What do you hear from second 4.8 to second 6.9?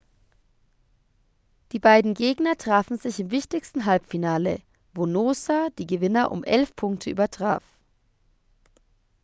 wo noosa die gewinner um 11